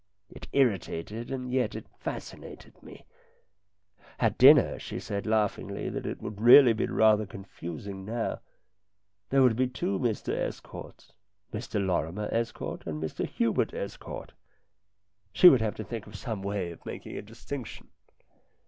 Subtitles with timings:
[0.31, 3.05] It irritated, and yet it fascinated me.
[4.17, 8.39] At dinner she said laugh ingly that it would really be rather confusing now;
[9.29, 11.11] there would be two Mr Estcourts
[11.53, 14.31] Mr Lorrimer Estcourt and Mr Hubert Estcourt.
[15.33, 17.89] She would have to think of some way of making a distinction.